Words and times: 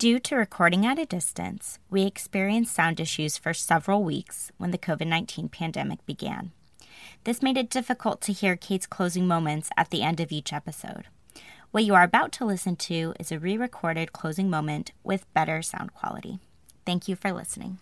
Due 0.00 0.18
to 0.18 0.34
recording 0.34 0.86
at 0.86 0.98
a 0.98 1.04
distance, 1.04 1.78
we 1.90 2.04
experienced 2.04 2.74
sound 2.74 2.98
issues 2.98 3.36
for 3.36 3.52
several 3.52 4.02
weeks 4.02 4.50
when 4.56 4.70
the 4.70 4.78
COVID 4.78 5.06
19 5.06 5.50
pandemic 5.50 6.06
began. 6.06 6.52
This 7.24 7.42
made 7.42 7.58
it 7.58 7.68
difficult 7.68 8.22
to 8.22 8.32
hear 8.32 8.56
Kate's 8.56 8.86
closing 8.86 9.28
moments 9.28 9.68
at 9.76 9.90
the 9.90 10.00
end 10.00 10.18
of 10.18 10.32
each 10.32 10.54
episode. 10.54 11.08
What 11.70 11.84
you 11.84 11.94
are 11.94 12.02
about 12.02 12.32
to 12.32 12.46
listen 12.46 12.76
to 12.76 13.12
is 13.20 13.30
a 13.30 13.38
re 13.38 13.58
recorded 13.58 14.14
closing 14.14 14.48
moment 14.48 14.92
with 15.04 15.30
better 15.34 15.60
sound 15.60 15.92
quality. 15.92 16.38
Thank 16.86 17.06
you 17.06 17.14
for 17.14 17.30
listening. 17.30 17.76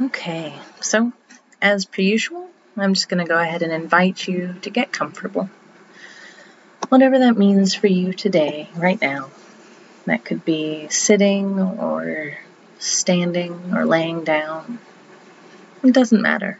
Okay, 0.00 0.58
so 0.80 1.12
as 1.62 1.84
per 1.84 2.02
usual, 2.02 2.50
I'm 2.76 2.94
just 2.94 3.08
going 3.08 3.24
to 3.24 3.32
go 3.32 3.38
ahead 3.38 3.62
and 3.62 3.70
invite 3.70 4.26
you 4.26 4.56
to 4.62 4.70
get 4.70 4.90
comfortable. 4.90 5.48
Whatever 6.88 7.20
that 7.20 7.38
means 7.38 7.76
for 7.76 7.86
you 7.86 8.12
today, 8.12 8.68
right 8.74 9.00
now. 9.00 9.30
That 10.06 10.24
could 10.24 10.44
be 10.44 10.88
sitting 10.88 11.60
or 11.60 12.38
standing 12.78 13.74
or 13.74 13.84
laying 13.84 14.24
down. 14.24 14.78
It 15.82 15.92
doesn't 15.92 16.22
matter. 16.22 16.58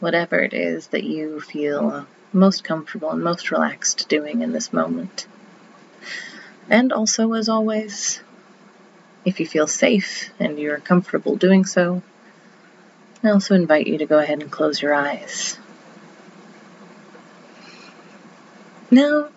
Whatever 0.00 0.38
it 0.38 0.54
is 0.54 0.88
that 0.88 1.04
you 1.04 1.40
feel 1.40 2.06
most 2.32 2.64
comfortable 2.64 3.10
and 3.10 3.22
most 3.22 3.50
relaxed 3.50 4.08
doing 4.08 4.42
in 4.42 4.52
this 4.52 4.72
moment. 4.72 5.26
And 6.70 6.92
also, 6.92 7.32
as 7.34 7.48
always, 7.48 8.20
if 9.24 9.40
you 9.40 9.46
feel 9.46 9.66
safe 9.66 10.30
and 10.38 10.58
you're 10.58 10.78
comfortable 10.78 11.36
doing 11.36 11.66
so, 11.66 12.02
I 13.22 13.30
also 13.30 13.54
invite 13.54 13.86
you 13.86 13.98
to 13.98 14.06
go 14.06 14.18
ahead 14.18 14.40
and 14.40 14.50
close 14.50 14.80
your 14.80 14.94
eyes. 14.94 15.58
Now, 18.90 19.28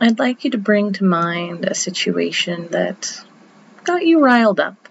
I'd 0.00 0.18
like 0.18 0.44
you 0.44 0.50
to 0.52 0.58
bring 0.58 0.92
to 0.94 1.04
mind 1.04 1.64
a 1.64 1.74
situation 1.74 2.68
that 2.68 3.20
got 3.84 4.06
you 4.06 4.22
riled 4.24 4.60
up. 4.60 4.88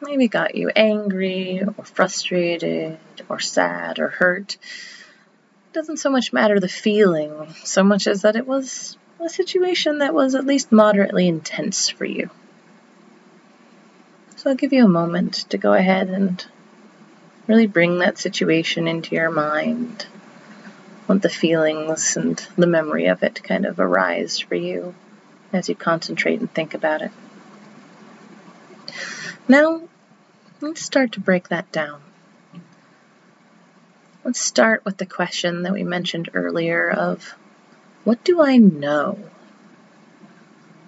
Maybe 0.00 0.28
got 0.28 0.54
you 0.54 0.70
angry 0.74 1.62
or 1.62 1.84
frustrated 1.84 2.98
or 3.28 3.40
sad 3.40 3.98
or 3.98 4.08
hurt. 4.08 4.54
It 4.54 5.72
doesn't 5.72 5.96
so 5.96 6.10
much 6.10 6.32
matter 6.32 6.60
the 6.60 6.68
feeling, 6.68 7.52
so 7.64 7.82
much 7.82 8.06
as 8.06 8.22
that 8.22 8.36
it 8.36 8.46
was 8.46 8.96
a 9.20 9.28
situation 9.28 9.98
that 9.98 10.14
was 10.14 10.34
at 10.34 10.46
least 10.46 10.70
moderately 10.70 11.26
intense 11.26 11.88
for 11.88 12.04
you. 12.04 12.30
So 14.36 14.50
I'll 14.50 14.56
give 14.56 14.72
you 14.72 14.84
a 14.84 14.88
moment 14.88 15.34
to 15.50 15.58
go 15.58 15.72
ahead 15.72 16.08
and 16.08 16.44
Really 17.46 17.66
bring 17.66 17.98
that 17.98 18.16
situation 18.16 18.88
into 18.88 19.14
your 19.14 19.30
mind. 19.30 20.06
Let 21.08 21.22
the 21.22 21.28
feelings 21.28 22.16
and 22.16 22.36
the 22.56 22.66
memory 22.66 23.06
of 23.06 23.22
it 23.22 23.42
kind 23.42 23.66
of 23.66 23.78
arise 23.78 24.38
for 24.38 24.54
you 24.54 24.94
as 25.52 25.68
you 25.68 25.74
concentrate 25.74 26.40
and 26.40 26.52
think 26.52 26.74
about 26.74 27.02
it. 27.02 27.10
Now, 29.46 29.82
let's 30.60 30.82
start 30.82 31.12
to 31.12 31.20
break 31.20 31.48
that 31.48 31.70
down. 31.70 32.00
Let's 34.24 34.40
start 34.40 34.84
with 34.84 34.96
the 34.96 35.06
question 35.06 35.62
that 35.62 35.72
we 35.72 35.82
mentioned 35.82 36.30
earlier 36.32 36.90
of 36.90 37.34
what 38.04 38.24
do 38.24 38.42
I 38.42 38.56
know? 38.56 39.18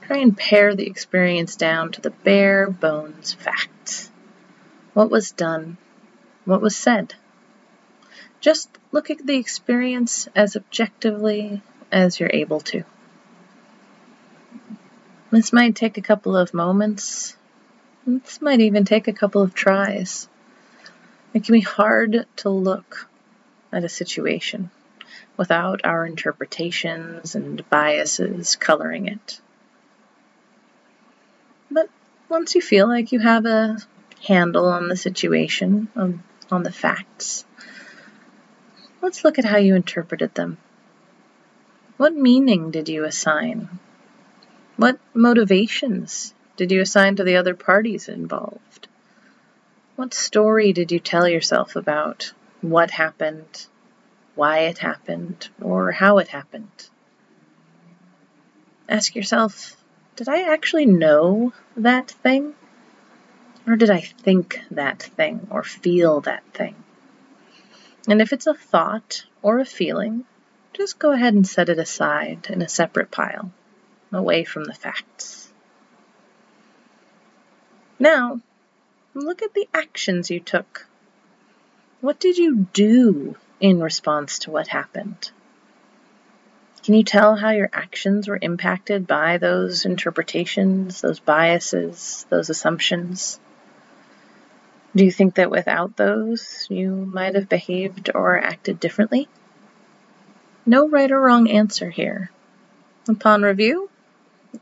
Try 0.02 0.18
and 0.18 0.36
pare 0.36 0.74
the 0.74 0.86
experience 0.86 1.56
down 1.56 1.92
to 1.92 2.00
the 2.00 2.10
bare 2.10 2.70
bones 2.70 3.34
facts. 3.34 4.10
What 4.94 5.10
was 5.10 5.32
done? 5.32 5.76
what 6.46 6.62
was 6.62 6.76
said. 6.76 7.14
Just 8.40 8.68
look 8.92 9.10
at 9.10 9.26
the 9.26 9.36
experience 9.36 10.28
as 10.34 10.56
objectively 10.56 11.62
as 11.90 12.20
you're 12.20 12.30
able 12.32 12.60
to. 12.60 12.84
This 15.30 15.52
might 15.52 15.74
take 15.74 15.98
a 15.98 16.02
couple 16.02 16.36
of 16.36 16.54
moments. 16.54 17.36
This 18.06 18.40
might 18.40 18.60
even 18.60 18.84
take 18.84 19.08
a 19.08 19.12
couple 19.12 19.42
of 19.42 19.54
tries. 19.54 20.28
It 21.34 21.44
can 21.44 21.52
be 21.52 21.60
hard 21.60 22.26
to 22.36 22.48
look 22.50 23.08
at 23.72 23.84
a 23.84 23.88
situation 23.88 24.70
without 25.36 25.84
our 25.84 26.06
interpretations 26.06 27.34
and 27.34 27.68
biases 27.68 28.56
coloring 28.56 29.08
it. 29.08 29.40
But 31.70 31.90
once 32.28 32.54
you 32.54 32.62
feel 32.62 32.88
like 32.88 33.12
you 33.12 33.18
have 33.18 33.44
a 33.44 33.76
handle 34.26 34.66
on 34.66 34.88
the 34.88 34.96
situation, 34.96 35.88
um, 35.96 36.22
on 36.50 36.62
the 36.62 36.72
facts. 36.72 37.44
Let's 39.06 39.22
look 39.22 39.38
at 39.38 39.44
how 39.44 39.58
you 39.58 39.76
interpreted 39.76 40.34
them. 40.34 40.58
What 41.96 42.12
meaning 42.12 42.72
did 42.72 42.88
you 42.88 43.04
assign? 43.04 43.78
What 44.76 44.98
motivations 45.14 46.34
did 46.56 46.72
you 46.72 46.80
assign 46.80 47.14
to 47.14 47.22
the 47.22 47.36
other 47.36 47.54
parties 47.54 48.08
involved? 48.08 48.88
What 49.94 50.12
story 50.12 50.72
did 50.72 50.90
you 50.90 50.98
tell 50.98 51.28
yourself 51.28 51.76
about 51.76 52.32
what 52.62 52.90
happened, 52.90 53.68
why 54.34 54.62
it 54.62 54.78
happened, 54.78 55.50
or 55.62 55.92
how 55.92 56.18
it 56.18 56.26
happened? 56.26 56.88
Ask 58.88 59.14
yourself, 59.14 59.76
did 60.16 60.28
I 60.28 60.52
actually 60.52 60.86
know 60.86 61.52
that 61.76 62.10
thing? 62.10 62.54
Or 63.68 63.76
did 63.76 63.88
I 63.88 64.00
think 64.00 64.62
that 64.72 65.00
thing 65.00 65.46
or 65.48 65.62
feel 65.62 66.22
that 66.22 66.42
thing? 66.52 66.74
And 68.08 68.20
if 68.20 68.32
it's 68.32 68.46
a 68.46 68.54
thought 68.54 69.26
or 69.42 69.58
a 69.58 69.64
feeling, 69.64 70.24
just 70.72 70.98
go 70.98 71.12
ahead 71.12 71.34
and 71.34 71.46
set 71.46 71.68
it 71.68 71.78
aside 71.78 72.46
in 72.50 72.62
a 72.62 72.68
separate 72.68 73.10
pile, 73.10 73.50
away 74.12 74.44
from 74.44 74.64
the 74.64 74.74
facts. 74.74 75.52
Now, 77.98 78.40
look 79.14 79.42
at 79.42 79.54
the 79.54 79.68
actions 79.72 80.30
you 80.30 80.40
took. 80.40 80.86
What 82.00 82.20
did 82.20 82.36
you 82.36 82.66
do 82.72 83.36
in 83.58 83.80
response 83.80 84.40
to 84.40 84.50
what 84.50 84.68
happened? 84.68 85.30
Can 86.84 86.94
you 86.94 87.02
tell 87.02 87.34
how 87.34 87.50
your 87.50 87.70
actions 87.72 88.28
were 88.28 88.38
impacted 88.40 89.08
by 89.08 89.38
those 89.38 89.84
interpretations, 89.84 91.00
those 91.00 91.18
biases, 91.18 92.26
those 92.28 92.50
assumptions? 92.50 93.40
Do 94.96 95.04
you 95.04 95.12
think 95.12 95.34
that 95.34 95.50
without 95.50 95.98
those, 95.98 96.66
you 96.70 96.90
might 96.90 97.34
have 97.34 97.50
behaved 97.50 98.08
or 98.14 98.42
acted 98.42 98.80
differently? 98.80 99.28
No 100.64 100.88
right 100.88 101.12
or 101.12 101.20
wrong 101.20 101.50
answer 101.50 101.90
here. 101.90 102.30
Upon 103.06 103.42
review, 103.42 103.90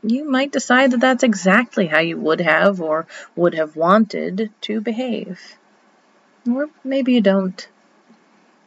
you 0.03 0.29
might 0.29 0.51
decide 0.51 0.91
that 0.91 0.99
that's 0.99 1.23
exactly 1.23 1.87
how 1.87 1.99
you 1.99 2.17
would 2.17 2.41
have 2.41 2.81
or 2.81 3.07
would 3.37 3.55
have 3.55 3.77
wanted 3.77 4.51
to 4.59 4.81
behave. 4.81 5.39
Or 6.45 6.67
maybe 6.83 7.13
you 7.13 7.21
don't. 7.21 7.65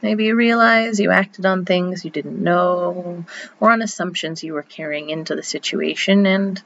Maybe 0.00 0.24
you 0.24 0.36
realize 0.36 0.98
you 0.98 1.10
acted 1.10 1.44
on 1.44 1.66
things 1.66 2.02
you 2.02 2.10
didn't 2.10 2.42
know 2.42 3.26
or 3.60 3.70
on 3.70 3.82
assumptions 3.82 4.42
you 4.42 4.54
were 4.54 4.62
carrying 4.62 5.10
into 5.10 5.36
the 5.36 5.42
situation, 5.42 6.24
and 6.24 6.62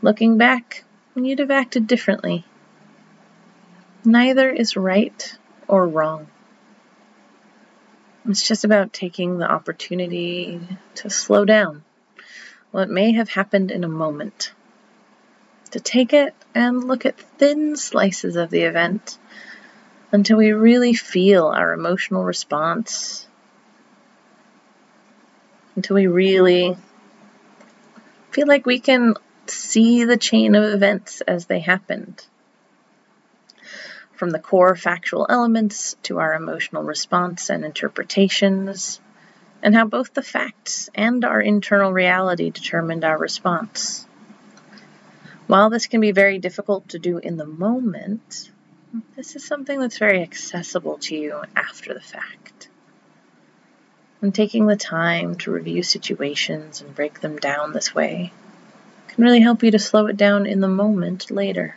looking 0.00 0.38
back, 0.38 0.82
you'd 1.14 1.40
have 1.40 1.50
acted 1.50 1.86
differently. 1.86 2.46
Neither 4.06 4.48
is 4.48 4.76
right 4.76 5.36
or 5.66 5.84
wrong. 5.88 6.28
It's 8.28 8.46
just 8.46 8.64
about 8.64 8.92
taking 8.92 9.38
the 9.38 9.50
opportunity 9.50 10.60
to 10.94 11.10
slow 11.10 11.44
down. 11.44 11.82
What 12.70 12.88
may 12.88 13.10
have 13.14 13.28
happened 13.28 13.72
in 13.72 13.82
a 13.82 13.88
moment, 13.88 14.52
to 15.72 15.80
take 15.80 16.12
it 16.12 16.36
and 16.54 16.84
look 16.84 17.04
at 17.04 17.18
thin 17.18 17.74
slices 17.74 18.36
of 18.36 18.48
the 18.50 18.62
event 18.62 19.18
until 20.12 20.38
we 20.38 20.52
really 20.52 20.94
feel 20.94 21.46
our 21.46 21.72
emotional 21.72 22.22
response, 22.22 23.26
until 25.74 25.96
we 25.96 26.06
really 26.06 26.76
feel 28.30 28.46
like 28.46 28.66
we 28.66 28.78
can 28.78 29.14
see 29.46 30.04
the 30.04 30.16
chain 30.16 30.54
of 30.54 30.62
events 30.62 31.22
as 31.22 31.46
they 31.46 31.58
happened 31.58 32.24
from 34.16 34.30
the 34.30 34.38
core 34.38 34.74
factual 34.74 35.26
elements 35.28 35.96
to 36.02 36.18
our 36.18 36.34
emotional 36.34 36.82
response 36.82 37.50
and 37.50 37.64
interpretations, 37.64 39.00
and 39.62 39.74
how 39.74 39.84
both 39.84 40.14
the 40.14 40.22
facts 40.22 40.90
and 40.94 41.24
our 41.24 41.40
internal 41.40 41.92
reality 41.92 42.50
determined 42.50 43.04
our 43.04 43.18
response. 43.18 44.06
While 45.46 45.70
this 45.70 45.86
can 45.86 46.00
be 46.00 46.12
very 46.12 46.38
difficult 46.38 46.88
to 46.90 46.98
do 46.98 47.18
in 47.18 47.36
the 47.36 47.46
moment, 47.46 48.50
this 49.16 49.36
is 49.36 49.44
something 49.44 49.78
that's 49.78 49.98
very 49.98 50.22
accessible 50.22 50.98
to 50.98 51.16
you 51.16 51.42
after 51.54 51.94
the 51.94 52.00
fact. 52.00 52.68
And 54.22 54.34
taking 54.34 54.66
the 54.66 54.76
time 54.76 55.36
to 55.36 55.52
review 55.52 55.82
situations 55.82 56.80
and 56.80 56.94
break 56.94 57.20
them 57.20 57.36
down 57.36 57.72
this 57.72 57.94
way 57.94 58.32
can 59.08 59.24
really 59.24 59.40
help 59.40 59.62
you 59.62 59.70
to 59.70 59.78
slow 59.78 60.06
it 60.06 60.16
down 60.16 60.46
in 60.46 60.60
the 60.60 60.68
moment 60.68 61.30
later. 61.30 61.76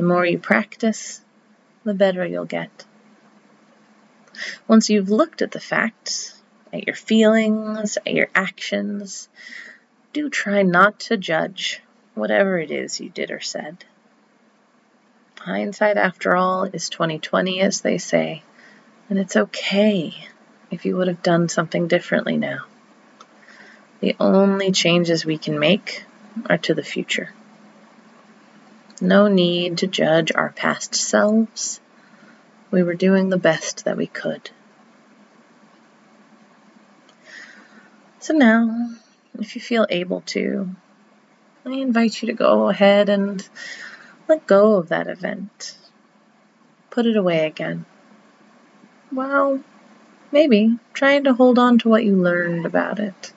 The 0.00 0.06
more 0.06 0.24
you 0.24 0.38
practice, 0.38 1.20
the 1.84 1.92
better 1.92 2.24
you'll 2.24 2.46
get. 2.46 2.86
Once 4.66 4.88
you've 4.88 5.10
looked 5.10 5.42
at 5.42 5.50
the 5.50 5.60
facts, 5.60 6.40
at 6.72 6.86
your 6.86 6.96
feelings, 6.96 7.98
at 7.98 8.14
your 8.14 8.30
actions, 8.34 9.28
do 10.14 10.30
try 10.30 10.62
not 10.62 11.00
to 11.00 11.18
judge 11.18 11.82
whatever 12.14 12.58
it 12.58 12.70
is 12.70 12.98
you 12.98 13.10
did 13.10 13.30
or 13.30 13.40
said. 13.40 13.84
Hindsight, 15.38 15.98
after 15.98 16.34
all, 16.34 16.64
is 16.64 16.88
2020, 16.88 17.60
as 17.60 17.82
they 17.82 17.98
say, 17.98 18.42
and 19.10 19.18
it's 19.18 19.36
okay 19.36 20.14
if 20.70 20.86
you 20.86 20.96
would 20.96 21.08
have 21.08 21.22
done 21.22 21.50
something 21.50 21.88
differently 21.88 22.38
now. 22.38 22.64
The 24.00 24.16
only 24.18 24.72
changes 24.72 25.26
we 25.26 25.36
can 25.36 25.58
make 25.58 26.06
are 26.46 26.56
to 26.56 26.72
the 26.72 26.82
future. 26.82 27.34
No 29.00 29.28
need 29.28 29.78
to 29.78 29.86
judge 29.86 30.30
our 30.34 30.50
past 30.50 30.94
selves. 30.94 31.80
We 32.70 32.82
were 32.82 32.94
doing 32.94 33.30
the 33.30 33.38
best 33.38 33.86
that 33.86 33.96
we 33.96 34.06
could. 34.06 34.50
So 38.18 38.34
now, 38.34 38.90
if 39.38 39.54
you 39.54 39.62
feel 39.62 39.86
able 39.88 40.20
to, 40.26 40.68
I 41.64 41.70
invite 41.70 42.20
you 42.20 42.26
to 42.26 42.34
go 42.34 42.68
ahead 42.68 43.08
and 43.08 43.48
let 44.28 44.46
go 44.46 44.74
of 44.74 44.90
that 44.90 45.08
event. 45.08 45.78
Put 46.90 47.06
it 47.06 47.16
away 47.16 47.46
again. 47.46 47.86
Well, 49.10 49.60
maybe 50.30 50.78
trying 50.92 51.24
to 51.24 51.32
hold 51.32 51.58
on 51.58 51.78
to 51.78 51.88
what 51.88 52.04
you 52.04 52.16
learned 52.16 52.66
about 52.66 52.98
it. 52.98 53.32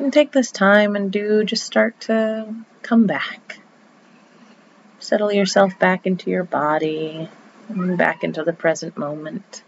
And 0.00 0.10
take 0.10 0.32
this 0.32 0.50
time 0.50 0.96
and 0.96 1.12
do 1.12 1.44
just 1.44 1.64
start 1.64 2.00
to 2.02 2.54
come 2.80 3.06
back. 3.06 3.60
Settle 4.98 5.30
yourself 5.30 5.78
back 5.78 6.06
into 6.06 6.30
your 6.30 6.42
body 6.42 7.28
and 7.68 7.98
back 7.98 8.24
into 8.24 8.42
the 8.42 8.54
present 8.54 8.96
moment. 8.96 9.62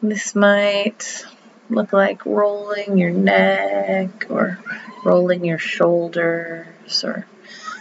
This 0.00 0.36
might 0.36 1.26
look 1.68 1.92
like 1.92 2.24
rolling 2.24 2.96
your 2.96 3.10
neck 3.10 4.26
or 4.30 4.60
rolling 5.04 5.44
your 5.44 5.58
shoulders 5.58 7.02
or 7.02 7.26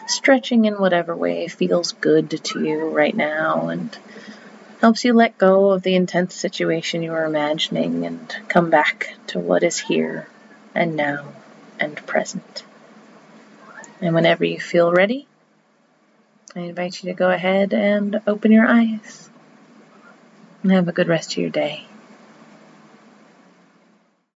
stretching 0.07 0.65
in 0.65 0.73
whatever 0.73 1.15
way 1.15 1.47
feels 1.47 1.91
good 1.91 2.31
to 2.31 2.63
you 2.63 2.89
right 2.89 3.15
now 3.15 3.67
and 3.67 3.95
helps 4.81 5.05
you 5.05 5.13
let 5.13 5.37
go 5.37 5.71
of 5.71 5.83
the 5.83 5.95
intense 5.95 6.35
situation 6.35 7.03
you 7.03 7.13
are 7.13 7.25
imagining 7.25 8.05
and 8.05 8.35
come 8.47 8.69
back 8.69 9.15
to 9.27 9.39
what 9.39 9.63
is 9.63 9.79
here 9.79 10.27
and 10.73 10.95
now 10.95 11.25
and 11.79 11.95
present. 12.05 12.63
And 14.01 14.13
whenever 14.13 14.43
you 14.43 14.59
feel 14.59 14.91
ready, 14.91 15.27
I 16.55 16.61
invite 16.61 17.03
you 17.03 17.09
to 17.09 17.17
go 17.17 17.29
ahead 17.29 17.73
and 17.73 18.21
open 18.27 18.51
your 18.51 18.67
eyes 18.67 19.29
and 20.63 20.71
have 20.71 20.87
a 20.87 20.93
good 20.93 21.07
rest 21.07 21.33
of 21.33 21.37
your 21.37 21.49
day. 21.49 21.85